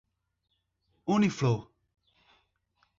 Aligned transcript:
Uniflor 1.05 1.61